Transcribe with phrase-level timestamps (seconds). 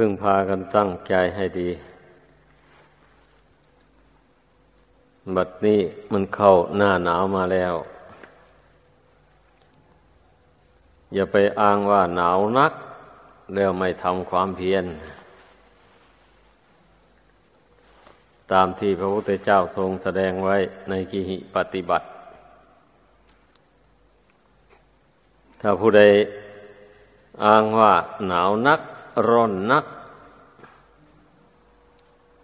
[0.00, 1.70] พึ่งพากันตั้งใจให้ดี
[5.34, 5.80] บัดนี้
[6.12, 7.74] มันเข้าหน้าหนาวมาแล้ว
[11.14, 12.72] อย่าไปอ้างว่าหนาวนัก
[13.54, 14.84] แล้วไม่ทำความเพียร
[18.52, 20.56] ตามที่พระพุทธเจ้าทรงแสดงไว้
[20.88, 22.06] ในกิหิปฏิบัติ
[25.60, 26.02] ถ้าผู้ใด
[27.44, 27.92] อ้างว่า
[28.28, 28.80] หนาวนัก
[29.28, 29.84] ร้อนนัก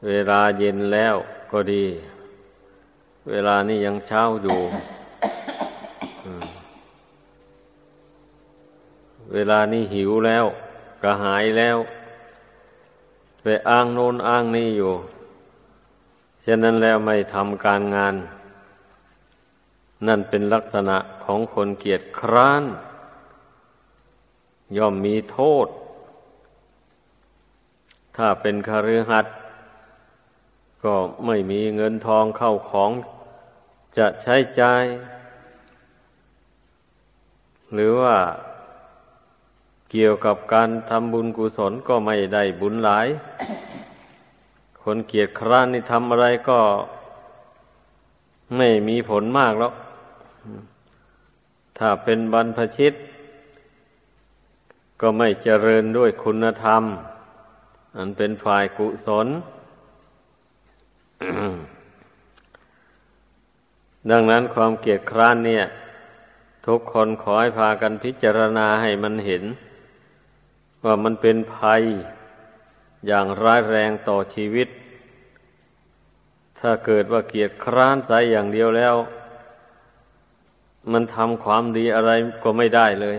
[0.07, 1.17] เวลาเย็นแล้ว
[1.51, 1.85] ก็ดี
[3.31, 4.59] เวลานี้ยังเช้าอยู่
[9.33, 10.45] เวลานี้หิวแล้ว
[11.03, 11.79] กระหายแล้ว
[13.43, 14.93] ไปอ้างโน้นอ้างนี่อยู่
[16.45, 18.15] ฉะนั้นแล้วไม่ทำการงาน
[20.07, 22.65] นั่นเป็นลักษณะของคนเกียจคร้าน
[24.77, 25.67] ย่อมมีโทษ
[28.17, 29.35] ถ้าเป็นคฤหัสถ์
[30.85, 30.95] ก็
[31.27, 32.91] ไม่มีเงินทองเข้าของ
[33.99, 34.85] จะใช้จ่าย
[37.73, 38.17] หรือว่า
[39.91, 43.07] เกี่ยวกับการทำบุญกุศลก็ไม่ได้บุญหลาย
[44.83, 46.61] คนเกียจคร้านนี่ทำอะไรก็
[48.57, 49.73] ไม่มีผลมากแล้ว
[51.79, 52.93] ถ้าเป็นบรรพชิต
[55.01, 56.83] ก็ไม่เจริญด้วยคุณธรรม
[57.97, 59.27] อันเป็นฝ่ายกุศล
[64.11, 65.65] ดังนั้นความเกียดคร้านเนี่ย
[66.67, 69.45] ทุกคนขอให้พากันพิจารณาให้มันเห็น
[70.85, 71.83] ว่ามันเป็นภัย
[73.07, 74.69] อย่างร้ายแรงต่อชีวิต
[76.59, 78.95] ถ้าเกิดว่าเกียดคร้านใส่อย่างเดียวแล้ว
[80.93, 82.11] มันทำความดีอะไร
[82.45, 83.17] ก็ไม่ได้เลย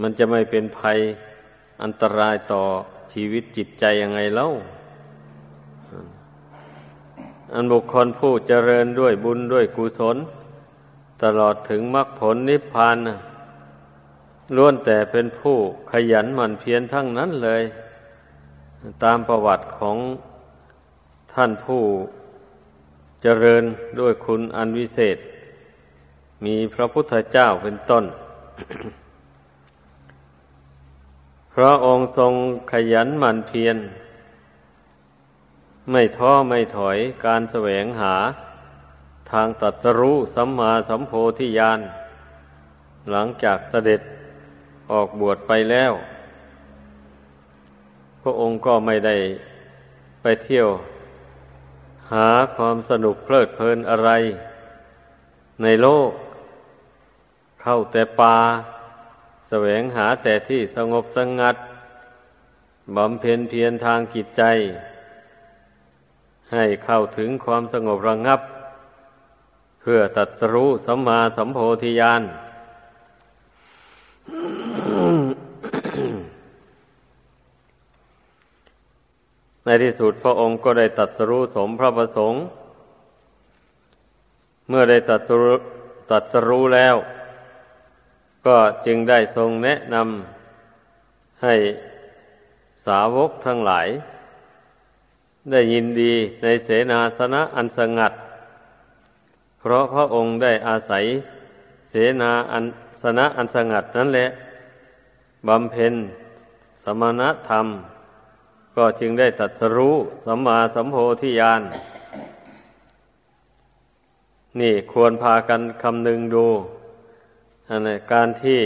[0.00, 0.98] มันจะไม่เป็นภัย
[1.82, 2.62] อันตรายต่อ
[3.12, 4.48] ชีวิตจิตใจยังไงเล่า
[7.54, 10.16] อันบุคคลผู้เจริญด้วยบุญด้วยกุศล
[11.22, 12.96] ตลอดถึงมรรคผลนิพพาน
[14.56, 15.56] ล้วนแต่เป็นผู้
[15.90, 17.62] ขยันหมั่นเพียรทั้งนั้นเลย
[19.04, 19.96] ตามประวัติของ
[21.34, 21.82] ท่านผู้
[23.22, 23.64] เจริญ
[24.00, 25.18] ด้วยคุณอันวิเศษ
[26.44, 28.04] มีพระพุทธเจ้าเป็นต้น
[31.54, 32.34] พระองค์ทรง
[32.72, 33.76] ขยันหมั่นเพียร
[35.90, 38.14] ไม่ท้อไม่ถอยการแสวงหา
[39.30, 41.80] ทางตัดสรู้สัมมาสัมโพธิญาณ
[43.10, 44.00] หลังจากเสด็จ
[44.90, 45.92] ออกบวชไปแล้ว
[48.22, 49.16] พระองค์ก็ไม่ได้
[50.22, 50.68] ไปเที่ยว
[52.12, 54.10] หาความสนุกเพลิดเพลินอะไร
[55.62, 56.10] ในโลก
[57.62, 58.36] เข้าแต่ป่า
[59.52, 61.56] แสวงหาแต่ที่สงบสงัด
[62.96, 64.42] บำเพ็ญเพียรทางจิตใจ
[66.52, 68.40] ให้เข้าถึงความสงบระงงับ
[69.80, 72.22] เพื่อตัดสรู้สัมมาสัมโพธิญาณ
[79.64, 82.40] ในที่สุดพระองค์ก็ได้ตัดสรู้สมพระประสงค์
[84.68, 85.56] เมื่อได้ตัดสรู้
[86.10, 86.96] ตัดสรู้แล้ว
[88.46, 91.54] ก็จึงได้ทรงแนะนำให้
[92.86, 93.88] สาวกทั้งหลาย
[95.50, 96.12] ได้ยินดี
[96.42, 98.12] ในเสนาสนะอันสงัด
[99.58, 101.04] เพราะพระองค์ได้อาศัย
[101.88, 102.64] เสนาอัน
[103.02, 104.26] สนะอันสงัดนั่นแหละ
[105.48, 105.94] บำเพ็ญ
[106.82, 107.66] สมณธรรม
[108.76, 109.96] ก็จึงได้ตัดสรู้
[110.26, 111.62] สัมมาสัมโพธิญาณ
[114.60, 116.46] นี่ควรพากันคำนึงดู
[117.72, 118.60] อันนี้การที่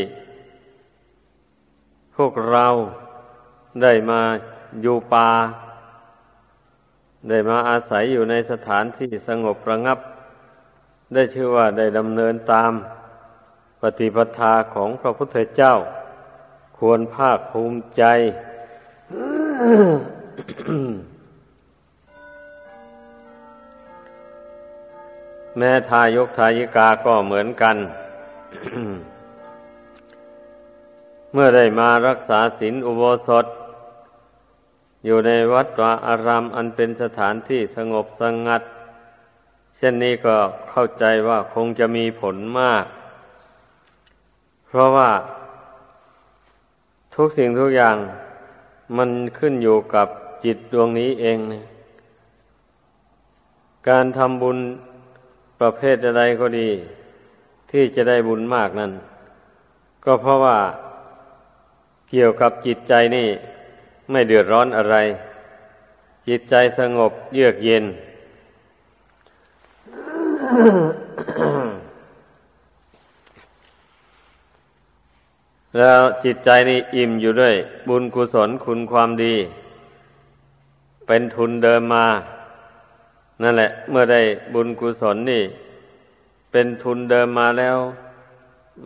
[2.16, 2.66] พวกเรา
[3.82, 4.20] ได้มา
[4.82, 5.30] อยู่ป่า
[7.28, 9.98] ได้มาอาศัยอยู่ในสถานที่สงบระงับ
[11.14, 12.72] ได้ชื่อว่าได้ดำเนินตาม
[13.80, 15.74] ปฏิปทาของพระพุทธเจ้า
[16.78, 18.02] ควรภาคภูมิใจ
[25.56, 27.78] แม่ทายกทายิกาก็เหมือนกัน
[31.32, 33.46] เมื่อได้มารักษาศีลอุโบสถ
[35.04, 38.62] อยู่ในวัดวาอารามอันเป็นสถานที่สงบสงัด
[39.76, 40.36] เช่นนี้ก็
[40.70, 42.84] เข้าใจว่าคงจะมีผลมาก
[44.66, 45.10] เพราะว่า
[47.14, 47.96] ทุกสิ่งทุกอย่าง
[48.96, 50.08] มันขึ้นอยู่กับ
[50.44, 51.38] จิตดวงนี้เอง
[53.88, 54.58] การทำบุญ
[55.60, 56.70] ประเภทใดก็ดี
[57.76, 58.92] ที่จะได้บุญมากนั้น
[60.04, 60.58] ก็เพราะว่า
[62.10, 63.28] เกี่ยวกับจิตใจนี่
[64.10, 64.96] ไม่เดือดร้อนอะไร
[66.28, 67.84] จิตใจสงบเยือกเย็น
[75.78, 77.54] แล้วจิตใจนี่อิ่มอยู่ด้วย
[77.88, 79.34] บุญกุศลคุณความดี
[81.06, 82.06] เป็นทุนเดิมมา
[83.42, 84.20] นั่นแหละ เมื่อได้
[84.54, 85.44] บุญกุศลนี่
[86.56, 87.78] เป็นทุนเดิมมาแล้ว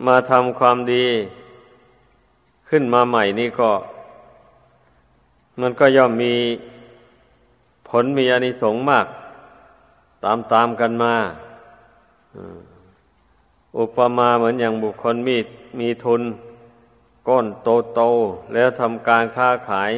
[0.07, 1.05] มาทำความดี
[2.69, 3.71] ขึ้นมาใหม่นี่ก็
[5.61, 6.35] มันก็ย่อมมี
[7.87, 9.07] ผลมีอานิสงส์มาก
[10.23, 11.15] ตามตามกันมา
[13.77, 15.37] อุปมาเหมือนอย่างบุคคลมี
[15.79, 16.21] มีทุน
[17.27, 18.01] ก้นโตโต
[18.53, 19.91] แล้วทำการค้าขาย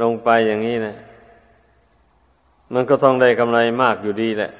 [0.00, 0.94] ลงไปอย่างนี้นะ
[2.72, 4.50] มันก็ต้องได้กำไรมากอยู่ดีแหละ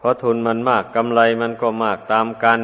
[0.00, 2.60] เพราะทุนมันมากกำไรมันก็มากตามกัน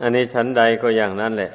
[0.00, 1.50] อันนี้ชั้นใดก็อย่างนั้นแหละ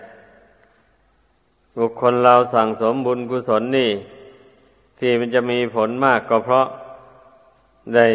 [1.78, 3.92] บุคคลเราสั่งสมบุญกุศลนี่
[5.00, 6.68] ที่มันจะมีผลมากก็เพราะ
[7.96, 8.08] ได้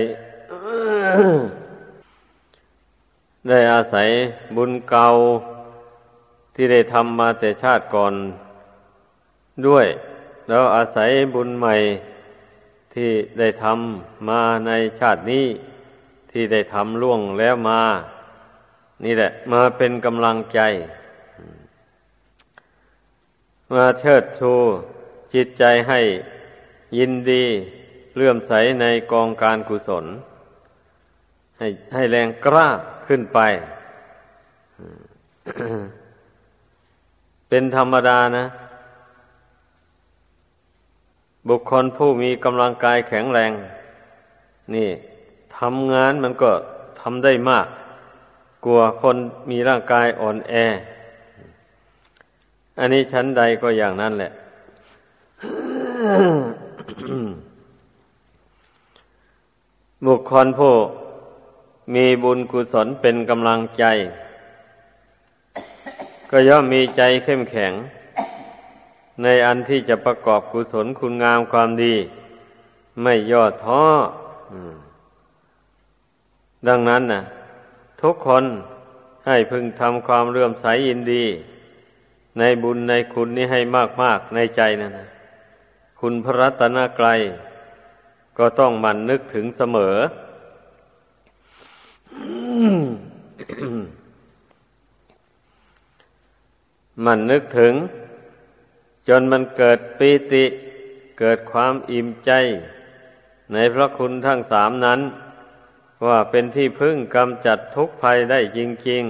[3.48, 4.08] ได้อาศัย
[4.56, 5.08] บุญเก่า
[6.54, 8.14] ที่ได้ทำมาแต่ชาติก่อน
[9.66, 9.86] ด้วย
[10.48, 11.74] แล้วอาศัยบุญใหม่
[12.98, 15.46] ที่ได้ทำมาในชาตินี้
[16.30, 17.82] ที่ได้ทำล่วงแล้วมา
[19.04, 20.60] นี่แหละ มาเป็นกำลังใจ
[23.72, 24.52] มาเชิดชู
[25.34, 26.00] จิตใจให้
[26.98, 27.44] ยินดี
[28.16, 30.04] เลื่อมใสในกองการกุศล
[31.58, 32.68] ให้ให้แรงกล้า
[33.06, 33.38] ขึ้นไป
[37.48, 38.44] เป็นธรรมดานะ
[41.48, 43.52] บุคคลผู้มีกำลังกายแข็งแรง
[44.74, 44.88] นี่
[45.58, 46.50] ทำงานมันก็
[47.00, 47.66] ทำได้มาก
[48.64, 49.16] กลัวคน
[49.50, 50.54] มีร่างกายอ่อนแอ
[52.78, 54.30] อันนี้ชั้นใดก็อย่างนั้นแหละ
[60.06, 60.74] บุคคลผู้
[61.94, 63.84] มีบุญกุศลเป็นกำลังใจ
[66.30, 67.72] ก็ย่อมมีใจเข้มแข็ง
[69.22, 71.94] ในอันที่จะประกอบกุศลคุณงามความดี
[73.02, 73.82] ไม่ย่อท้อ
[76.68, 77.22] ดังนั้นนะ
[78.02, 78.44] ทุกคน
[79.26, 81.24] ให้พึงทำความเรื่อมใสยินดี
[82.38, 83.60] ในบุญในคุณนี้ให้
[84.02, 85.08] มาก ๆ ในใจนั่นนะ
[86.00, 87.20] คุณพระรัตนกรัย
[88.38, 89.96] ก็ต้องมันนึกถึงเสมอ
[97.04, 97.72] มันนึกถึง
[99.08, 100.44] จนมันเกิดปีติ
[101.18, 102.30] เกิดความอิ่มใจ
[103.52, 105.00] ในพระคุณทั้งสามนั้น
[106.06, 109.04] ว่าเป็นที่พึ่งกำจัดทุกภัยได้จริง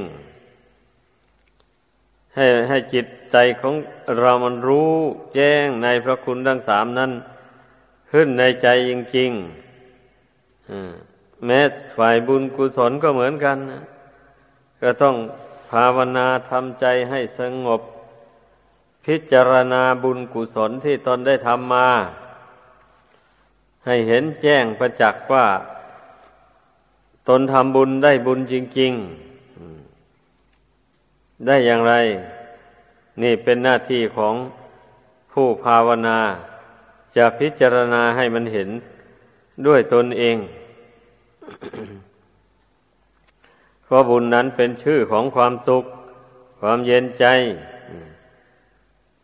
[1.34, 3.74] ๆ ให้ให้จิตใจของ
[4.18, 4.92] เรามันรู้
[5.34, 7.12] แจ้งในพระคุณทั้งสามนั้น
[8.12, 11.60] ขึ้นในใจจริงๆแม้
[11.96, 13.82] ฝ่ายบุญกุศลก็เหมือนกันนะ
[14.82, 15.16] ก็ต้อง
[15.70, 17.82] ภาวนาทำใจให้สงบ
[19.12, 21.88] พิจารณาบุญกุศลที่ตนได้ทำมา
[23.86, 25.46] ให้เห็นแจ้งประจักษ์ว่า
[27.28, 28.92] ตนทำบุญได้บุญจริง
[30.58, 31.94] ๆ ได้อย่างไร
[33.22, 34.34] นี่เป็นหน้าที่ของ
[35.32, 36.18] ผู้ภาวนา
[37.16, 38.68] จะพิจารณาให้มันเห็น
[39.66, 40.36] ด้วยตนเอง
[43.84, 45.84] เพราะบุญนั้นเป็นชื่อของความสุข
[46.60, 47.26] ความเย็นใจ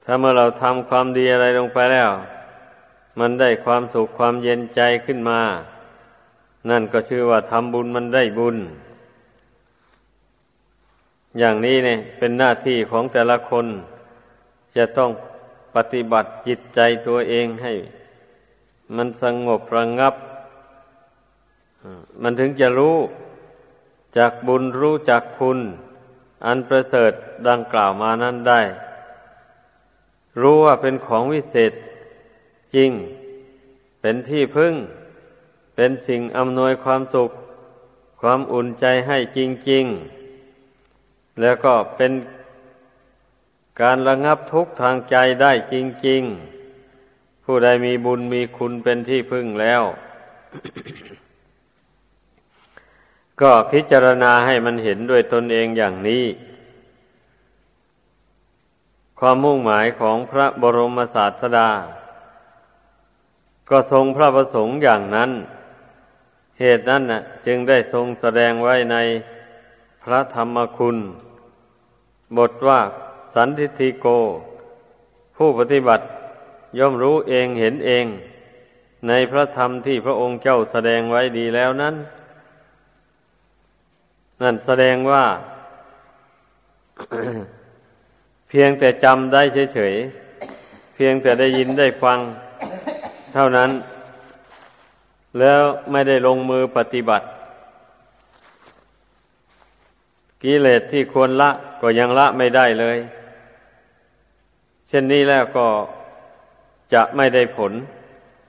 [0.05, 2.11] ถ้าเมื่อเราทำความดีอะไรลงไปแล้ว
[3.19, 5.41] มันได้ความสุขความเย็นใจขึ้นมา
[6.71, 8.57] นั่นก็ชื่อว่าทำบุญมันได้บุญ
[11.39, 13.67] อย่างนี้เนี่ยเป็นหน้าที่ของแต่ละคน
[14.77, 15.11] จะต้อง
[15.75, 17.73] ปฏิบัติจิตใจตัวเองให้
[18.97, 20.15] มันสงบระงับ
[22.23, 22.97] มันถึงจะรู้
[24.19, 25.59] จากบุญรู้จากคุณ
[26.47, 27.13] อันประเสริฐ
[27.49, 28.61] ดังกล่าวมานั้นได้
[30.41, 31.73] รู้ว่าเป็นของวิเศษ
[32.75, 32.91] จริง
[34.01, 34.75] เป็นที่พึ่ง
[35.75, 37.31] เป็นสิ่งอำนวยความสุข
[38.21, 39.39] ความอุ่นใจให้จ
[39.71, 39.85] ริง
[40.63, 42.13] ๆ แล้วก็เป็น
[43.81, 45.75] การระงับทุกข์ทางใจได้จ
[46.09, 46.23] ริง
[46.85, 49.83] ๆ ผู้ใดมีบุญมีคุณเป็นที่พึ่งแล้ว
[53.41, 56.25] ก็พิจารณาให้มันเห็นด้วยตนเองอย่างนี้
[59.19, 61.71] ความมุ่งหมายของพระบรมศาสดา
[63.71, 65.31] ก็ทรงพระประสงค์อย่างนั้น
[66.61, 68.97] เหตุนั้นนะจึงได้ทรงแสดงไว้ใน
[70.03, 70.97] พระธรรมคุณ
[72.37, 72.81] บทว่า
[73.35, 74.07] สันทิติโก
[75.37, 76.05] ผู้ปฏิบัติ
[76.79, 78.07] ย่อมรู้เองเห็นเอง
[79.09, 81.95] ในพระธรรมที่พระองค์เจ้าแสดงไว้ดีแล้วนั้น
[84.41, 85.25] นั่นแสดงว่า
[88.57, 89.43] พียงแต่จำได้
[89.75, 92.19] เฉยๆ เพียงแต่ได้ยินได้ฟัง
[93.35, 93.71] เท่านั้น
[95.39, 97.27] แล้วไม่ได้ลงมือปฏิบัติ
[100.43, 102.99] กิเลสที่ควรละก็ยังละไม่ได้เลย
[104.89, 105.67] เช่นนี้แล้วก็
[106.95, 107.73] จะไม่ได้ผล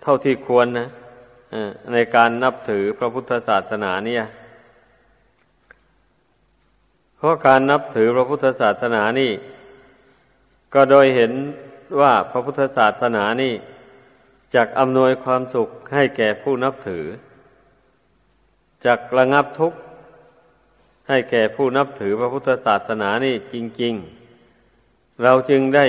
[0.02, 0.88] เท่าที่ควรนะ
[1.94, 4.24] ในการนับถือพระพุทธศาสนาเนี่ย
[7.18, 9.32] เพราะการนับถือพระพุทธศาสนานี่
[10.76, 11.34] ก็โดยเห็น
[12.00, 13.54] ว่าพระพุทธศาสนานี่
[14.56, 17.06] จักอำนวยความสุขให้แก่ผู้นับถือ
[18.86, 19.80] จักระงับทุกข์
[21.10, 23.94] ให้แก่ผู้นับถือพระพุทธศาสนานี่จริง
[24.58, 25.86] ๆ เราจึงได้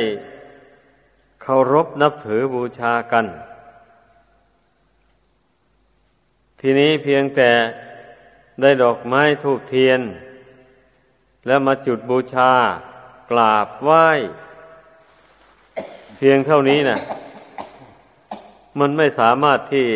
[1.43, 3.27] เคารพนับถือบูชากัน
[6.61, 7.51] ทีนี้เพียงแต่
[8.63, 10.01] ได้ดอกไม้ทูบเทียน
[11.47, 12.53] แล้วมาจุดบูชา
[13.31, 14.07] กราบไหว้
[16.17, 16.99] เพียงเท่านี้นะ
[18.81, 19.87] มันไม่สามารถที่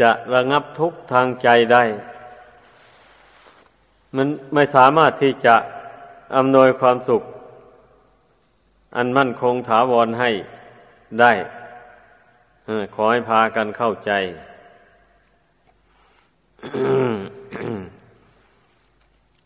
[0.00, 1.84] จะระงับทุกข์ทางใจได้
[4.16, 5.56] มันไม่สามารถที่จะ
[6.36, 7.22] อำนวยความสุข
[8.96, 10.30] อันมั่นคงถาวรให้
[11.20, 11.32] ได้
[12.94, 14.10] ขอให้พากันเข้าใจ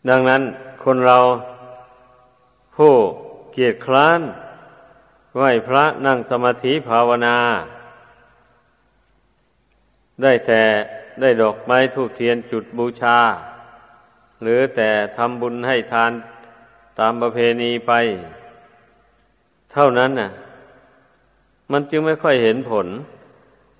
[0.09, 0.41] ดังนั้น
[0.83, 1.17] คนเรา
[2.75, 2.93] ผู้
[3.51, 4.21] เกียรติคร้าน
[5.37, 7.37] ไหวพระนั่งสมาธิภาวนา
[10.21, 10.61] ได้แต่
[11.21, 13.17] ได้ดอกไม้ทูกเทียนจุดบูชา
[14.41, 16.11] หรือแต่ทำบุญให้ทาน
[16.99, 17.91] ตามประเพณีไป
[19.73, 20.29] เท่านั้นน่ะ
[21.71, 22.87] มันจึงไม่ค่อยเห็นผล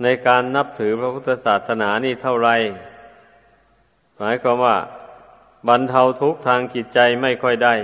[0.04, 2.50] ในการนับถือพระพุทธศาสนานี่เท่าไร
[4.18, 4.78] หมายความว่า
[5.68, 7.76] บรรเทาทุกข์ทางจิตใจไม่ค่อยได้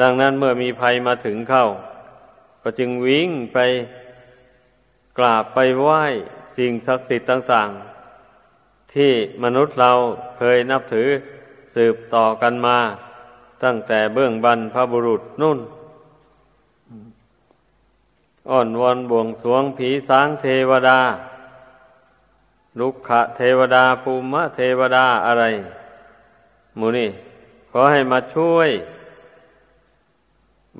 [0.00, 1.66] ดังนั้นเมื่อมีภัยมาถึงเข้า
[2.70, 3.58] ก็จึงวิ่งไป
[5.18, 6.02] กราบไปไหว้
[6.56, 7.70] สิ่งศักดิ์สิทธิ์ต่าง
[8.30, 9.92] ๆ ที่มนุษย์เรา
[10.36, 11.08] เคยนับถือ
[11.74, 12.78] สืบต่อกันมา
[13.64, 15.58] ตั้งแต่เบื้องบรรพบุรุษนุ่น
[18.50, 21.00] อ่อนวอนบวงสวงผีสางเทวดา
[22.78, 25.44] ลุกขะเทวดาภูมิเทวดาอะไร
[26.78, 27.08] มูนี่
[27.70, 28.70] ขอให้มาช่วย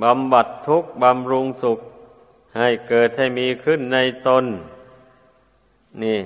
[0.03, 1.79] บำบัดทุกข์บำรุงสุข
[2.59, 4.45] ให้เกิดให้มีขึ้นในตน
[6.03, 6.21] นี่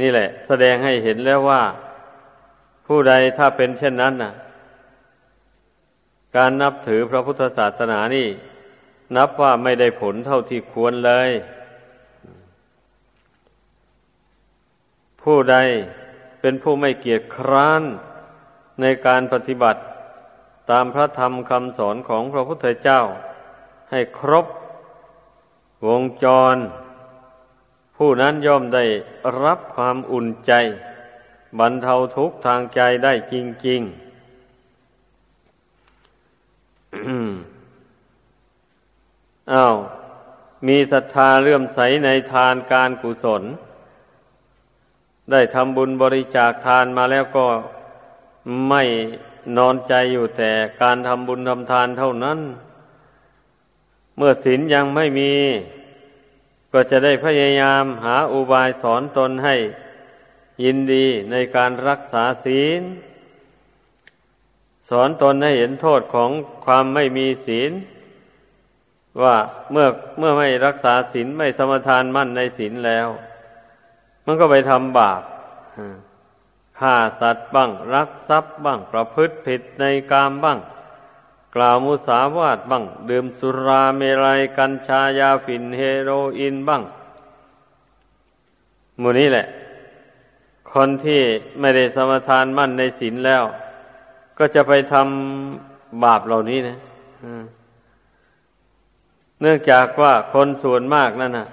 [0.04, 1.62] ี่แหละ แสดงให้เห็นแล้วว่า
[2.86, 4.32] ผู้ใดถ้าเป็นเช่นนั้นน่ะ
[6.36, 8.28] การนับถือพระพุทธศาสนานี่
[9.16, 11.30] นับว่าไม่ได้ผลเท่าที่ควรเลย
[15.22, 15.56] ผู้ใด
[16.40, 17.82] เป็นผู้ไม่เกียจคร้าน
[18.80, 19.80] ในการปฏิบัติ
[20.70, 23.00] ตามพระธรรมคำสอนของพระพุทธเจ้า
[23.90, 24.46] ให้ครบ
[25.86, 26.56] วงจร
[27.96, 28.84] ผู้นั้นย่อมได้
[29.42, 30.52] รับความอุ่นใจ
[31.58, 33.34] บรรเทาทุกข์ทางใจได้จ
[33.66, 34.04] ริง ๆ
[39.52, 39.74] อ้าว
[40.66, 43.42] มีศรัทธาเลื่อมใสในทานการกุศล
[45.30, 47.46] ได้ทำบุญบริจาคทานมาแล้วก็
[48.68, 48.82] ไม่
[49.56, 52.38] นอนใจอยู่แต่การทำบุญทำทานเท่านั้น
[54.16, 55.32] เมื่อศีลยังไม่มี
[56.72, 59.56] ก็จะได้พยายามหาอุบายสอนตนให้
[60.64, 62.82] ยินดีในการรักษาศีล
[64.90, 66.30] สอนตนให้เห็นโทษของ
[66.64, 67.72] ความไม่มีศีล
[69.22, 69.36] ว่า
[69.72, 69.86] เมื่อ
[70.18, 73.08] เมื่อไม่รักษาศีลไม่สมทานมั่นในศีลแล้ว
[74.26, 75.22] มันก็ไปทำบาป
[76.78, 80.58] ฆ่าสัตว์บ้าง รักทรัพย์บ้าง ประพฤติผิดในกามบ้าง
[81.54, 86.82] กล่าวมุสาวาทบ้าง ดื่มสุราเมรัยกัญชายาฝิ่นเฮโรอีนบ้าง
[89.00, 89.46] มูนี้แหละ
[90.72, 91.20] คนที่
[91.60, 93.44] ไม่ได้สมทานมั่นในศีลแล้ว
[94.38, 96.76] ก็จะไปทำบาปเหล่านี้นะ
[99.40, 101.48] เนื่องจากว่าคนส่วนมากนั่นนะ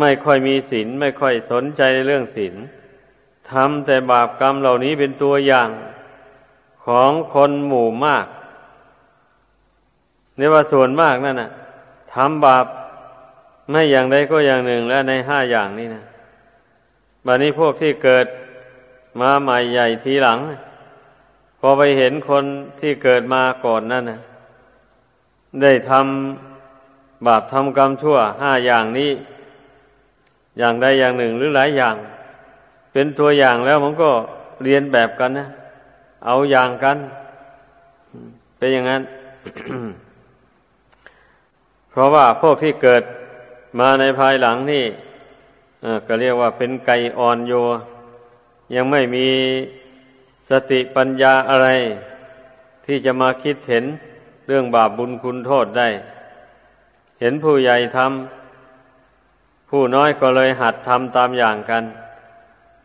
[0.00, 2.54] ไม่ค่อยมีศีลไม่ค่อยสนใจในเรื่องศีล
[3.50, 5.68] ทำแต่บาปกรรมเหล่านี้เป็นตัวอย่าง
[6.84, 8.26] ของคนหมู่มาก
[10.36, 11.50] ในว่าส่วนมากนั่นน่ะ
[12.14, 12.66] ทำบาป
[13.70, 16.04] ไม่อย่างใดก็อย่างหนึ่งแล้วในห้าอย่างนี้นะ
[17.26, 18.26] บัดนี้พวกที่เกิด
[19.20, 20.38] มาใหม่ใหญ่ทีหลัง
[21.58, 22.44] พพอไปเห็นคน
[22.80, 24.20] ที่เกิดมาก่อนนั่นนะ
[25.62, 29.10] ได้ทำบาปทำกรรมชั่วห้าอย่างนี้
[30.58, 31.96] อย่างใดอย่างหนึ่งหรือหลายอย่าง
[32.96, 34.10] เป็นตัวอย่างแล้วมันก็
[34.64, 35.46] เรียนแบบกันนะ
[36.26, 36.98] เอาอย่างกัน
[38.58, 39.02] เป็นอย่างนั้น
[41.90, 43.02] เพราะว่าพวกที่เกิด
[43.78, 44.84] มาในภายหลังนี่
[46.06, 47.52] ก็เรียกว่าเป็นไก่อ่อนโย
[48.74, 49.26] ยังไม่มี
[50.50, 51.68] สติปัญญาอะไร
[52.86, 53.84] ที่จะมาคิดเห็น
[54.46, 55.88] เรื่องบาปบุญคุณโทษได้
[57.20, 61.84] เห็นผู้ใหญ่ทำผู้น้อยก็เลยหัดทำตามอย่างกัน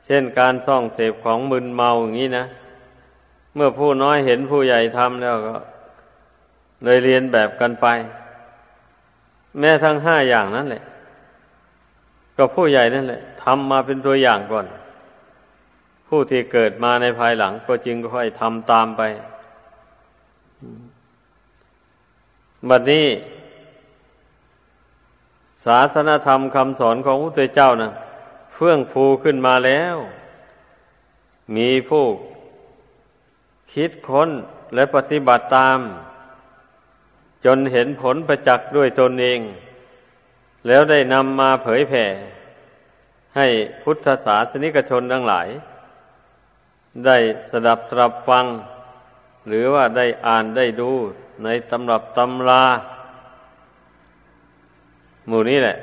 [0.10, 2.46] ช่นการซ่องเสพของมึนเมาอย่างนี้นะ
[3.56, 5.56] เมื่อผู้น้อยเห็นผู้ใหญ่ทำแล้วก็
[6.84, 7.88] เลยเรียนแบบกันไป
[9.60, 10.84] แม้ทั้งห้าอย่างนั้นแหละ
[12.38, 14.66] ก็ผู้ใหญ่นั่นแหละทำมาเป็นตัวอย่างก่อน
[16.08, 19.02] ผู้ที่เกิดมาในภายหลัง ก็จึงค่อยทำตามไป
[22.70, 23.08] บัดนี้
[25.66, 27.92] ศาสนธรรมคำสอนของพระเจ้านะ
[28.62, 29.96] เฟื่องฟูขึ้นมาแล้ว
[31.56, 32.06] มีผู้
[33.74, 34.30] คิดค้น
[34.76, 35.80] และปฏิบัติตาม
[37.46, 39.40] จนเห็นผลประจักษ์ด้วยตนเอง
[40.68, 42.06] แล้วได้นำมาเผยแผ่
[43.36, 43.48] ให้
[43.84, 45.48] พุทธศาสนิกชนทั้งหลาย
[47.06, 47.18] ได้
[47.52, 48.46] สดับตรับฟัง
[49.48, 50.92] หรือว่าได้อ่านได้ดู
[51.44, 52.64] ในตำรับตำรา
[55.28, 55.78] หมู่นี้แหละ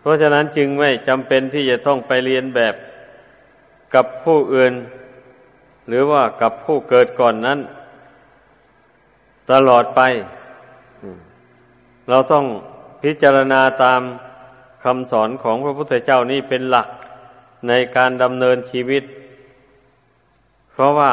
[0.00, 2.74] เพราะฉะนั้นจึงไม่จำเป็นที่จะต้องไปเรียนแบบ
[3.94, 4.72] กับผู้อื่น
[5.88, 7.58] หรือว่ากับผู้เกิดก่อนนั้น
[9.50, 10.00] ตลอดไป
[12.08, 12.44] เราต้อง
[13.02, 14.00] พิจารณาตาม
[14.84, 16.88] คำสอนของพระพุทธเจ้านี่เป็นหลัก
[17.68, 19.02] ในการดำเนินชีวิต
[20.72, 21.12] เพราะว่า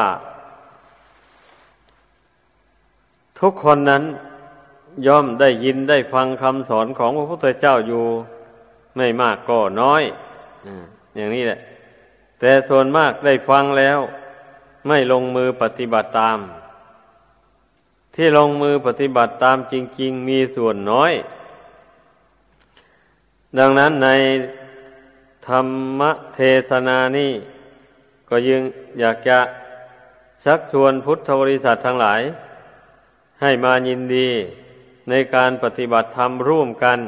[3.40, 4.02] ทุกคนนั้น
[5.06, 8.04] ย่อมได้ยินได้ฟังคำสอนของพระพุทธเจ้าอยู่
[8.96, 10.02] ไม่มากก็น้อย
[11.16, 11.58] อย่างนี้แหละ
[12.40, 13.98] แต่ส่วนมากได้ฟังแล้ว
[14.88, 16.38] ไม่ลงมือปฏิบัติตาม
[18.14, 21.12] ที่ลงมือปฏิบัติตามจริง ๆ มีส่วนน้อย
[23.58, 24.08] ดังนั้นใน
[25.48, 25.66] ธรร
[26.00, 26.02] ม
[26.34, 27.32] เทศนานี้
[28.28, 28.62] ก็ยัง
[29.00, 29.38] อยากจะ
[30.44, 32.20] ชักชวนพุทธบริษัททั้งหลาย
[33.40, 34.28] ให้มายินดี
[35.08, 36.98] ในการปฏิบัติธรรมร่วมกัน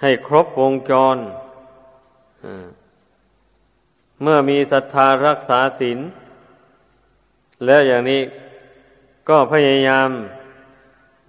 [0.00, 1.16] ให้ครบวงจร
[4.22, 5.98] เมื่อมีศรัทธารักษาศีล
[7.66, 8.20] แล้วอย่างนี้
[9.28, 10.08] ก็พยายาม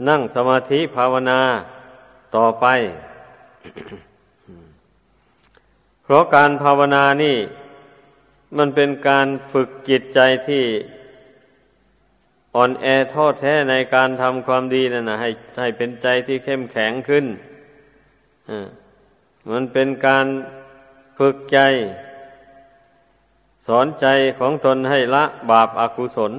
[0.09, 1.41] นั่งสมาธิภาวนา
[2.35, 2.65] ต่อไป
[6.03, 7.37] เพราะการภาวนานี่
[8.57, 10.63] มันเป็นการฝึกจิตใจที่
[12.55, 15.29] อ่อนแอท้อแท้ในการทำความดีนั่นนะให้
[15.59, 17.25] ให้เป็นใจที่เข้มแข็งขึ้น
[19.51, 20.25] มันเป็นการ
[21.17, 21.59] ฝึกใจ
[23.67, 24.07] สอนใจ
[24.39, 26.31] ของตนให้ละบาปอากุศล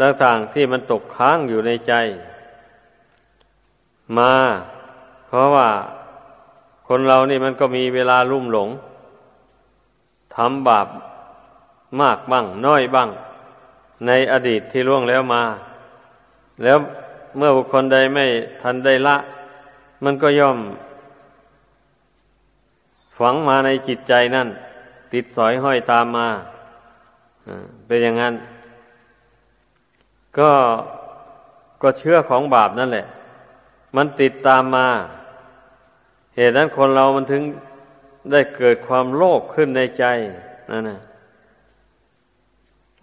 [0.00, 1.92] ต่างๆที่มันตกค้างอยู่ในใจ
[4.18, 4.34] มา
[5.26, 5.68] เพราะว่า
[6.88, 8.68] คนเรานี่มันก็มีเวลาลุ่มหลง
[10.34, 10.88] ทำบาป
[12.00, 13.08] มากบ้าง น้อยบ้าง
[14.06, 15.42] ในอดีตที่ล่วงแล้วมา
[16.62, 16.78] แล้ว
[17.36, 18.24] เมื่อบุคคลใดไม่
[18.62, 19.16] ทันได้ละ
[20.04, 20.58] มันก็ย่อม
[23.18, 24.48] ฝังมาในจิตใจนั่น
[25.12, 26.28] ติดสอยห้อยตามมา
[27.86, 28.34] เป็นอย่างนั้น
[30.38, 30.52] ก็
[31.82, 33.06] ก็เชื่อของบาปนั่นแหละ
[33.96, 34.88] มันติดตามมา
[36.36, 37.42] เหตุนั้นคนเรามันถึง
[38.32, 40.04] ได้เกิดความโลภขึ้นในใจ
[40.70, 41.00] นั่นนะ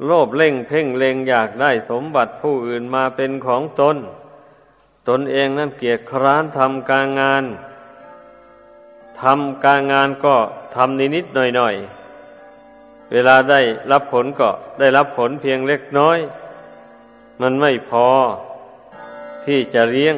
[0.05, 3.97] โลภเล่งเพ่งเลงอยากได้สมบัติผู้อื่นมาเป็นของตน
[5.09, 7.43] ตนเองนั่นเกียจคร้านทำการงาน
[9.21, 10.35] ทำการงานก็
[10.75, 14.49] ทำนิดๆหน่อยๆ เวลาได้รับผลก็
[14.79, 16.17] ได้รับผลเพียงเล็กน้อย
[17.41, 18.07] มันไม่พอ
[19.45, 20.15] ที่จะเลี้ยง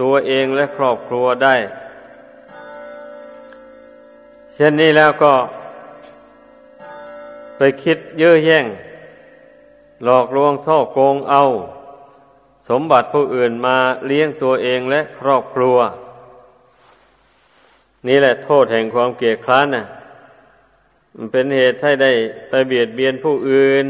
[0.00, 1.56] ตัวเองและครอบครัวได้
[4.54, 5.34] เช่นนี้แล้วก็
[7.56, 8.66] ไปคิดเย่อแย่ง
[10.04, 11.42] หลอกลวงซ่อโกงเอา
[12.68, 15.76] สมบัติผู้อื่นมาเลี้ยงตัวเองและครอบครัว
[18.06, 19.84] นี่แหละโทษแห่งความเกลียดคร้านนะ่ะ
[21.16, 22.12] มันเป็นเหตุให้ได้
[22.48, 23.86] ไปเบียดเบียนผู้อื่น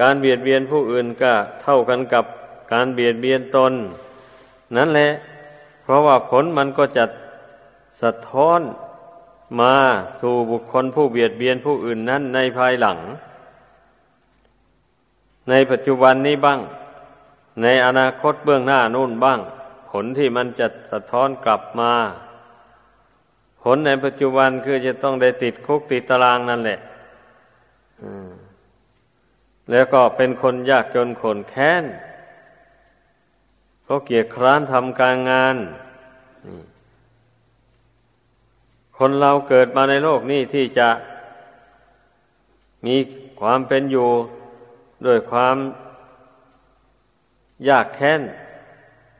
[0.00, 2.24] การเบียดเบียนผู้อื่นก็เท่ากันกับ
[2.72, 3.72] การเบียดเบียนตน
[4.76, 5.08] นั่นแหละ
[5.82, 7.04] เพราะว่าผลมันก็จะ
[8.02, 8.60] สะท้อน
[9.60, 9.74] มา
[10.20, 12.98] สู่บุคคลผู้เบียดเบียนผู้อื่นนั้นในภายหลัง
[15.48, 16.60] ในปัจจุบันนี้บ้าง
[17.62, 19.40] ในอนาคตเบื้องหน้านู่นบ้าง
[19.90, 21.92] ผลที่มันจะสะท้อนกลับมา
[23.62, 26.78] ผลในปัจจุบันคือจะต้องได้ติดคุกติดตารางนั่นแหละ
[29.70, 31.84] แล้วก็เป็นคนยากจนขนแค้น
[33.84, 35.56] เขาเกียจคร้านทำการงาน
[38.98, 40.88] คนเราเกิดมาในโลกนี้ที่จะ
[42.86, 42.96] มี
[43.40, 44.08] ความเป็นอยู่
[45.06, 45.56] ด้วยความ
[47.68, 48.20] ยากแค้น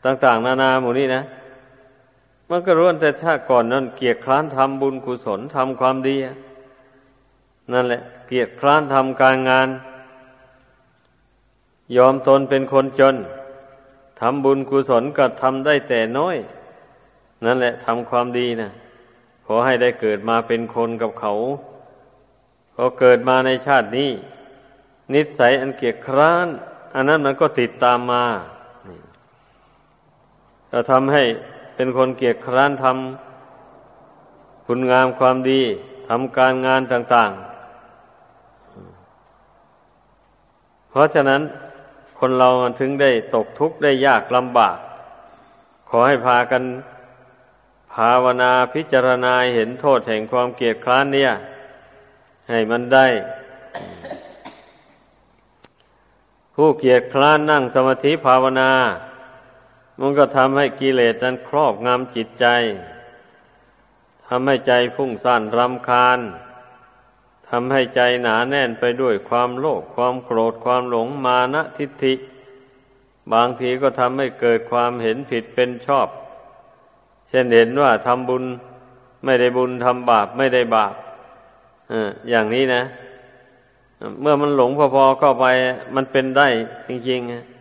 [0.04, 1.22] ต่าง ๆ นานาหมู่นี้นะ
[2.50, 6.16] มันก็ร้วนแต่ชาติก่อนนั้นเกียรคร้านทำบุญกุศลทำความดี
[7.72, 9.68] นั่นแหละ เกียรคร้านทำการงาน
[11.96, 13.16] ยอมตนเป็นคนจน
[14.20, 16.36] ทำบุญกุศลก็ทำได้แต่น้อย
[17.44, 18.70] นั่นแหละทำความดีนะ
[19.46, 21.32] ขอให้ได้เกิดมาเป็นคนกับเขา
[22.74, 24.10] พอเกิดมาในชาตินี้
[25.14, 26.48] นิสัยอันเกียจคร้าน
[26.94, 28.24] อันนั้นมันก็ติดตามมา
[30.70, 31.22] จะทำให้
[31.76, 35.60] เป็นคนเกียจคร้านทำคุณงามความดี
[36.08, 37.40] ทำการงานต่าง ๆ
[40.90, 41.42] เพราะฉะนั้น
[42.18, 42.48] คนเรา
[42.80, 44.76] ถึงได้ตกทุกข์ได้ยากลำบาก
[45.88, 46.62] ขอให้พากัน
[47.92, 51.30] ภาวนาพิจารณาเห็นโทษแห่งความเกียจคร้านเนี่ย
[52.50, 53.06] ให้มันได้
[56.54, 58.70] ผู้เกียจคร้านนั่งสมาธิภาวนา
[60.00, 62.46] มันก็ทำให้กิเลสนั้นครอบงำจิตใจ
[64.26, 66.18] ทำให้ใจพุ่งซ่านรำคาญ
[67.48, 72.14] ทำให้ใจหนาแน่นไปด้วยความโลภความโกรธความหลงมานะทิฏฐิ
[73.32, 76.08] บางทีก็ทำให้เกิดความเห็นผิดเป็นชอบ
[77.28, 78.44] เช่นเห็นว่าทำบุญ
[79.24, 80.94] ไม่ได้บุญทำบาปไม่ได้บาป
[82.30, 82.82] อย่างนี้นะ
[84.20, 85.46] เมื่อมันหลงพอๆเข้าไป
[85.94, 86.48] มันเป็นได้
[86.88, 87.55] จริงๆ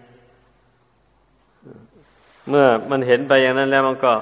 [2.50, 4.14] เมื่อมันเห็นไปอย่างนั้นแล้วมันก็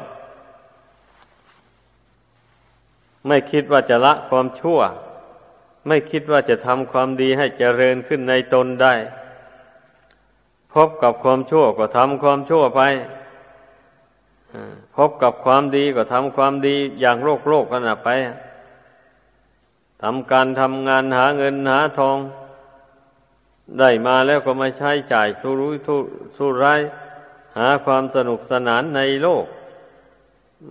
[3.28, 4.80] ไม่คิดว่าจะละความชั่ว
[5.88, 8.94] ไม่คิดว่าจะทำความดีให้เจริญขึ้นในตนได้
[10.74, 12.82] พบกับความชั่วก็ทำความชั่วไป
[14.96, 18.10] พบกับความดีก็ทำความดีอย่างโลกโลกกันไป
[20.02, 22.18] ทำการทำงานหาเงินหาทอง
[23.80, 25.96] ได้มาแล้วก็มาใช้จ่ายทุรุยทุ
[26.38, 26.82] สุร้าย
[27.58, 29.46] หาความสนุกสนานในโลก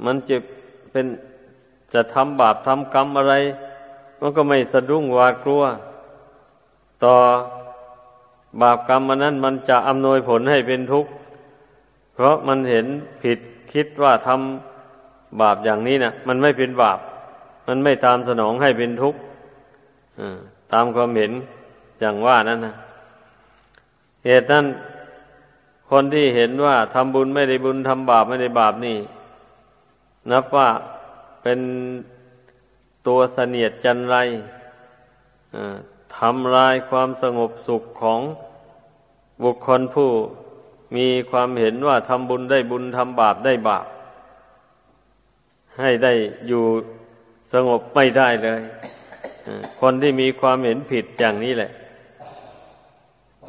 [0.04, 0.36] มันจะ
[0.90, 1.06] เป็น
[1.92, 3.34] จะทำบาปทำกรรมอะไร
[4.20, 5.62] มันก็ไม่สะดุ้งหวาดกลัว
[7.04, 7.14] ต่อ
[8.62, 11.10] บาปกรรมมันนั้นมันจะอำนวยผลให้เป็นทุกข์
[12.14, 12.86] เพราะมันเห็น
[13.22, 13.38] ผิด
[13.72, 16.98] คิดว่าทำบาปอย่างนี้นะมันไม่เป็นบาป
[17.68, 19.20] มันไม่ตามสนองให้เป็นทุกข์
[20.72, 21.32] ตามความเห็น
[22.00, 22.74] อย่างว่านั้นนะ
[24.26, 24.64] เหตุนั้น
[25.92, 28.98] คนที่เห็นว่าทำบุญไม่ได้บุญทำบาปไม่ได้บาปนี่
[30.30, 30.68] นับว่า
[31.42, 31.60] เป็น
[33.06, 34.16] ตัวเสนียดจันไร
[36.16, 38.20] ทำลายความสงบสุขของ
[39.44, 40.10] บุคคลผู้
[40.96, 43.86] มีความเห็นว่าทำบุญได้บุญทำบาปได้บาป
[45.80, 46.12] ให้ได้
[46.48, 46.64] อยู่
[47.52, 48.60] สงบไม่ได้เลย
[49.80, 51.72] คนที่มีความเห็นผิดอย่างนี้แหละ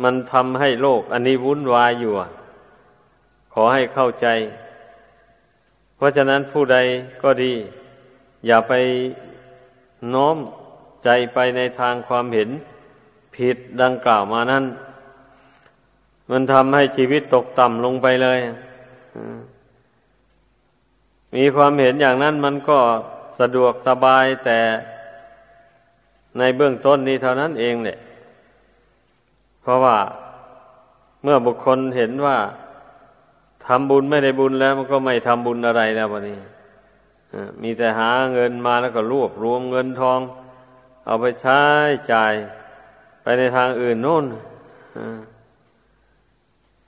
[0.03, 2.13] มันทำให้โลก อันนี้วุ่นวายอยู่
[3.53, 4.27] ขอให้เข้าใจ
[5.95, 6.77] เพราะฉะนั้นผู้ใด
[7.23, 7.53] ก็ดี
[8.45, 8.73] อย่าไป
[10.13, 10.37] น้อม
[11.03, 12.49] ใจไปในทางความเห็น
[13.35, 14.63] ผิดดังกล่าวมานั้น
[16.31, 18.39] มันทำให้ชีวิตตกต่ำลงไปเลย
[21.35, 22.79] มีความเห็นอย่างนั้นมันก็
[23.39, 24.59] สะดวกสบายแต่
[26.37, 27.97] ในเบื้องต้นนี้เท่านั้นเองเนี่ย
[29.63, 29.97] เพราะว่า
[31.23, 32.37] เมื่อบุคคลเห็นว่า
[33.65, 36.39] ทำบุญไม่ได้บุญแล้วมันก็ไม่ทำบุญอะไรแล้ววันนี้
[37.61, 40.19] มีแต่หาเงินมาแล้วก็รวบรวมเงินทอง
[41.05, 41.61] เอาไปใช้
[42.11, 42.33] จ่าย
[43.21, 44.25] ไปในทางอื่นนู่น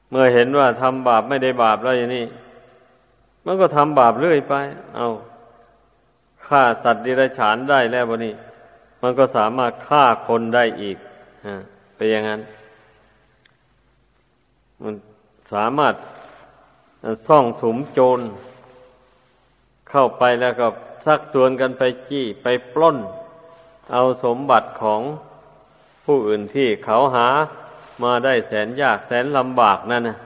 [0.10, 2.26] เมื่อเห็นว่าทำบาปไม่ได้บาปแล้วอย่างนี้
[3.46, 4.54] มันก็ทำบาปเรื่อยไป
[4.96, 5.08] เอา
[6.48, 8.34] ฆ่าสัตว์ดิรัจฉานได้แล้ววันนี้
[9.02, 10.98] มันก็สามารถฆ่าคนได้อีก
[11.96, 12.42] ไปอย่างนั้น
[14.84, 14.96] มัน
[15.54, 15.96] สามารถ
[17.28, 18.20] ซ่องสมโจร
[19.90, 20.68] เข้าไปแล้วก็
[21.06, 22.98] ซักชวนกันไปจี้ไปปล้น
[23.92, 25.02] เอาสมบัติของ
[26.06, 27.28] ผู้อื่นที่เขาหา
[28.04, 30.18] มาได้แสนยากแสนลำบากนั่นนะ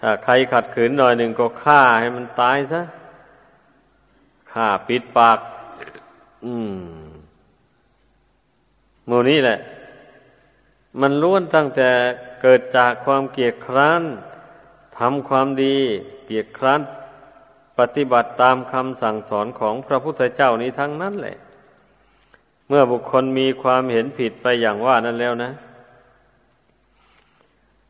[0.00, 2.82] ถ้าใครขัดขืนหน่อยหนึ่งก็ฆ่าให้มันตายซะ
[4.52, 5.38] ฆ่าปิดปาก
[6.44, 6.80] อืม
[9.06, 9.58] โมนี้แหละ
[11.00, 11.90] มันล้วนตั้งแต่
[12.42, 14.02] เกิดจากความเกียดคร้าน
[14.98, 15.76] ทำความดี
[16.26, 16.80] เกียดคร้าน
[17.78, 21.36] ปฏิบัติตามคำสั่งสอนของพระพุทธเจ้านี้ทั้งนั้นแหละ
[22.68, 25.50] เมื่อบุคคลมีความเห็นผิดไปอย่างว่านั้นแล้วนะ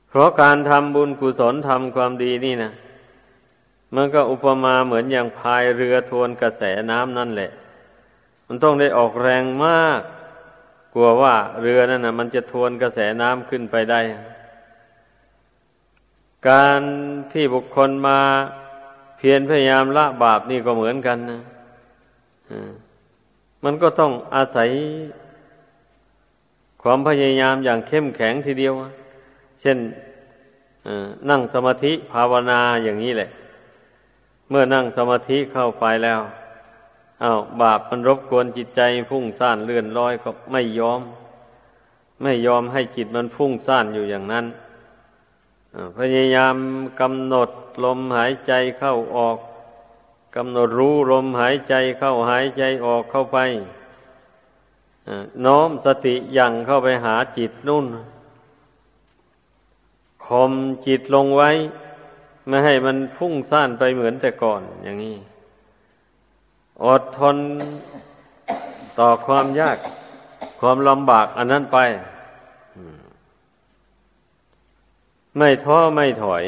[0.09, 2.73] เพราะการทำบุญกุศลทำความดีนี่นะ
[3.95, 7.51] มันก็อุปมาเหมือนอย่างพายเรือทวนกระแสน้ำนั่นแหละ
[8.47, 10.01] มันต้องได้ออกแรงมาก
[10.93, 14.01] กลัวว่าเรือนั่นนะมันจะทวนกระแสน้ำขึ้นไปได้
[16.49, 16.81] การ
[17.33, 18.19] ที่บุคคลมา
[19.17, 21.41] เพียรพยายามละบาปนี่ก็เหมือนกันนะ
[23.65, 24.71] มันก็ต้องอาศัย
[26.83, 28.75] ความพยายามอย่างเข้มแข็งทีเดียว
[29.61, 29.79] เช่น
[31.31, 33.31] นั่งสมาธิภาวนาอย่างนี้แหละ
[34.51, 36.21] เมื่อนั่งสมาธิเข้าไปแล้ว
[37.23, 38.81] อา้าวบาปมันรบกวนจิตใจ
[39.11, 41.01] พุ่งซ่านเลื่อนลอยก็ไม่ยอม
[42.23, 44.47] ไม่ยอมให้จิตมันพุ่งซ่านอยู่อย่างนั้น
[45.99, 46.57] พยายาม
[47.01, 47.51] กำหนด
[47.85, 49.39] ลมหายใจเข้าออก
[50.37, 53.39] กำหนดรู้ลมหายใจเข้าหายใจออกเข้าไป
[55.45, 57.87] น้อมสติยังเข้าไปหาจิตนุ่น
[60.27, 60.53] คม
[60.87, 61.51] จิตลงไว้
[62.49, 65.17] ไม่ให้มันพุ่งซ่านไปเหมือนแต่ก่อนอย่างนี้
[66.87, 67.37] อดทน
[68.99, 69.79] ต่อความยาก
[70.61, 71.79] ความลำบากอันนั้นไป
[75.37, 76.45] ไม่ท้อไม่ถอย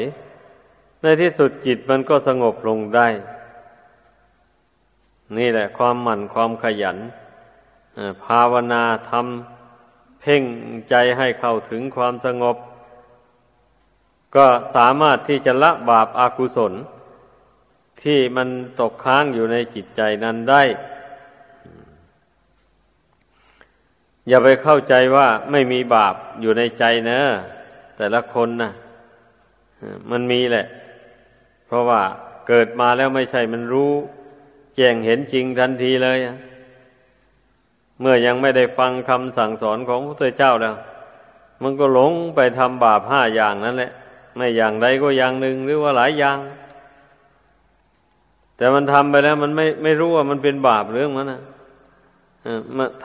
[1.03, 3.09] ในที่สุดจิตมันก็สงบลงได้
[5.37, 6.99] นี่แหละ ความหมั่นความขยัน
[8.25, 10.43] ภาวนาทำเพ่ง
[10.89, 12.57] ใจให้เข้าถึงความสงบ
[14.37, 16.73] ก็สามารถที่จะละบาปอากุศล
[18.03, 18.49] ที่มัน
[18.81, 20.63] ตกค้างอยู่ในจิตใจนั้นได้
[24.29, 27.21] อย่าไปเข้าใจว่าไม่มีบาปอยู่ในใจเนะ
[27.97, 28.73] แต่ละคนนะ
[30.11, 30.67] มันมีแหละ
[31.67, 32.03] เพราะว่า
[32.49, 33.93] เกิดมาแล้วไม่ใช่มันรู้
[34.77, 36.19] แจ้งเห็นจริงทันทีเลย
[38.01, 40.77] เมื่อยังไม่ได้ฟังคำสั่งสอนของพระพุทธเจ้าแล้ว
[41.63, 43.93] มันก็หลงไปทำบาปห้าอย่างนั่นแหละ
[44.37, 46.39] ไม่อย่างใดก็อย่างหนึ่งหรือว่าหลายอย่าง
[48.63, 51.41] แต่มันทำไปแล้ว มันไม่ไม่รู้ว่ามันเป็นบาปเรื่องมันนะ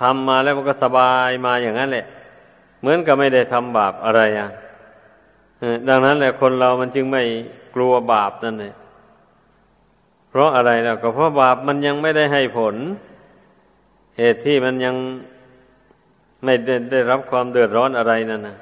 [0.01, 2.05] ทำมาแล้วมันก็สบายมาอย่างนั้นแหละ
[2.81, 4.49] เหมือนกับไม่ได้ทำบาปอะไรอะ
[5.89, 7.23] ดังนั้นแหละคนเรามันจึงไม่
[7.75, 8.73] กลัวบาปนั่นเอง
[10.29, 12.75] เพราะอะไรล่ะก็เพราะบาปมันยังไม่ได้ให้ผล
[14.17, 14.95] เหตุที่มันยัง
[16.43, 18.57] ไม่ได้ได้รับความเดือดร้อนอะไรนั่นนะ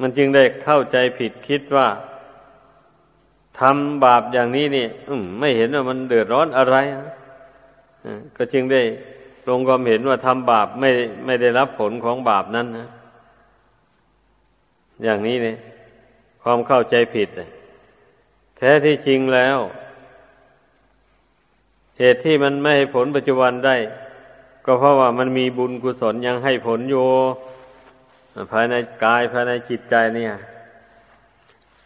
[0.00, 1.88] มันจึงได้เข้าใจผิดคิดว่า
[3.58, 4.86] ทำบาปอย่างนี้นี่
[5.38, 6.76] ไม่เห็นว่ามันเดือดร้อนอะไร
[8.36, 8.82] ก็จึงได้
[9.48, 10.90] ลงความเห็นว่าทำบาปไม่
[11.24, 12.88] ไม่ได้รับผลของบาปนั้นนะ
[15.04, 15.56] อย่างนี้เนี่ย
[16.42, 17.28] ความเข้าใจผิด
[18.56, 19.58] แท้ที่จริงแล้ว
[21.98, 23.76] เหตุที่มันไม่ให้ผลปัจจุบันได้
[24.64, 27.06] ก็เพราะว่ามันมีบุญกุศลยังให้ผลอยู่
[28.52, 30.32] ภายในกายภายในจิตใจเนี่ย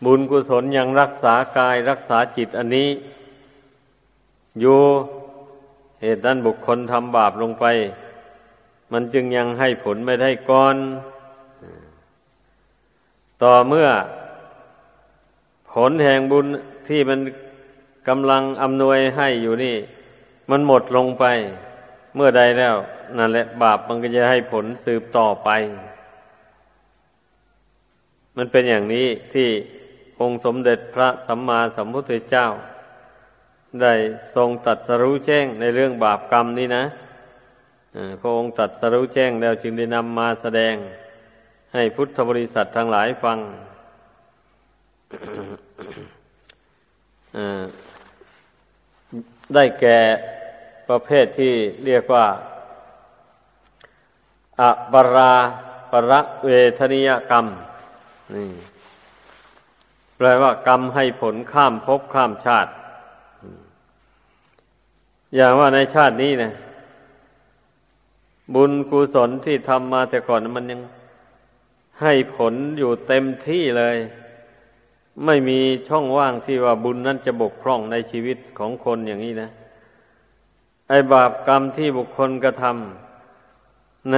[0.05, 2.89] บุญกุศลยังรักษากายรักษาจิตอันนี้
[4.61, 4.79] อยู่
[6.03, 7.65] เหตุนั้นบุคคลทำบาปลงไป
[8.93, 10.77] มันจึงยังให้ผลไม่ได้ก่อน
[13.43, 13.89] ต่อเมื่อ
[15.73, 16.47] ผลแห่งบุญ
[16.89, 17.21] ที่มัน
[18.09, 19.77] กำลังอำนวยให้อยู่นี่
[20.51, 21.25] มันหมดลงไป
[22.15, 22.75] เมื่อใดแล้ว
[23.19, 25.51] นั่นแหละบาปมันก็จะให้ผลสืบต่อไป
[28.37, 29.49] มันเป็นอย่างนี้ที่
[30.21, 32.47] องค์สมเด็จพระสัมมาสัมพุทธเจ้า
[33.83, 33.95] ได้
[34.35, 36.85] ทรงตัดสรู้แจ้งในเรื่องบาปกรรมนี้นะ
[38.21, 40.75] พระองค์ตัดสรู้แจ้งแล้วจึงได้นำมาแสดง
[41.73, 43.39] ให้พุทธบริษัททั้งหลายฟัง
[49.55, 49.99] ได้แก่
[50.89, 51.55] ประเภทที่
[51.87, 52.27] เรียกว่า
[54.61, 55.35] อปรา
[55.93, 57.47] ประเวทนิยกรรม
[58.35, 58.49] นี่
[60.17, 62.71] แปลว่ากรรมให้ผลข้ามภพข้ามชาติ
[65.35, 66.53] อย่างว่าในชาตินี้นะ
[68.55, 70.81] บุญกุศลที่ทำมาแต่ก่อนมันยัง
[72.01, 73.97] ให้ผลอยู่เต็มที่เลย
[75.25, 79.51] ไม่มีช่องว่างที่ว่าบุญนั้นจะบกพร่องในชีวิตของคนอย่างนี้นะ
[80.89, 84.17] ไอบาปกรรมที่บุคคลกระทำใน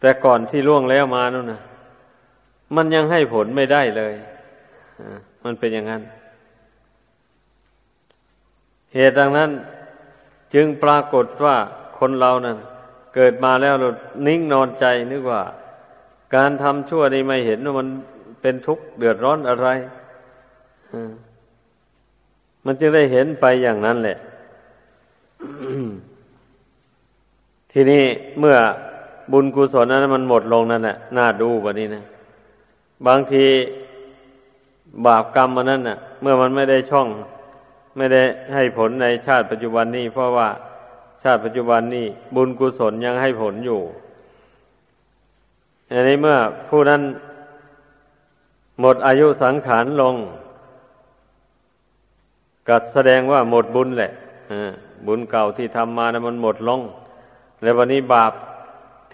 [0.00, 1.60] แต่ก่อนที่ล่วงแล้วมานั่นนะ
[2.76, 4.14] มันยังให้ผลไม่ได้เลย
[5.44, 6.02] มันเป็นอย่างนั้น
[8.94, 9.50] เหตุดังนั้น
[10.54, 11.56] จึงปรากฏว่า
[11.98, 12.56] คนเรานั้น
[13.14, 13.74] เกิดมาแล้ว
[14.26, 15.42] นิ่งนอนใจนึกว่า
[16.34, 17.88] การทำชั่วนี่ไม่เห็นว่ามัน
[18.40, 19.68] เป็นทุกข์เดือดร้อนอะไร
[22.64, 24.18] มันจึงได้เห็นไปอย่างนั้นแหละ
[27.72, 28.04] ทีนี้
[28.38, 28.56] เมื่อ
[29.32, 32.04] บุญกุศลนั้นมันหมดลงนั่นแหละน่าดูกว่านี้นะ
[33.06, 33.46] บางที
[35.06, 37.08] บาปกรรมมันนั้นน่ะ เมื่อมันไม่ได้ช่อง
[37.96, 38.22] ไม่ได้
[38.54, 40.48] ให้ผลในชาติปัจจุบันนี้เพราะว่า
[41.22, 43.80] ชาติปัจจุบันนี้บุญกุศลยังให้ผลอยู่
[45.90, 46.38] อันนี้เมื่อ
[46.68, 47.02] ผู้นั้น
[48.80, 50.14] หมดอายุสังขารลง
[52.68, 54.12] ก็แสดงว่าหมดบุญแหละ
[55.06, 56.80] บุญเก่าที่ทำมานะมันหมดลง
[57.62, 58.32] แล้ววันนี้บาป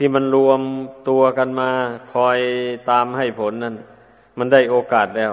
[0.03, 0.61] ที่มันรวม
[1.09, 1.71] ตัวกันมา
[2.15, 2.39] คอย
[2.91, 3.77] ตามให้ผลนั้น
[4.39, 5.33] มันได้โอกาสแล้ว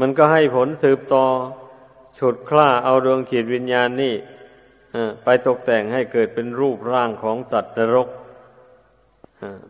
[0.00, 1.24] มันก็ให้ผลสืบต่อ
[2.18, 4.14] ฉุดคล้าเอาดวงขีดวิญญาณนี่
[5.24, 8.08] ไปตกแต่งให้เกิดเป็นรูปร่างของสัตว์นรก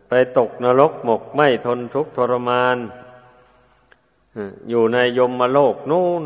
[0.09, 2.77] ไปตกนรกหมกไม่ทนทุกข์ทรมาน
[4.69, 6.25] อยู่ในยมโลกนู่น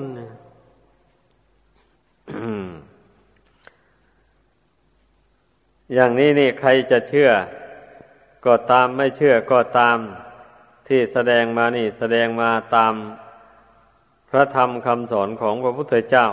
[5.93, 7.31] อย่างนี้นี่ใครจะเชื่อ
[8.45, 9.97] ก็ตามไม่เชื่อก็ตาม
[10.87, 12.93] ที่แสดงมานี่แสดงมาตาม
[14.29, 16.27] พระธรรมคำสอนของพระพุทธเจ้า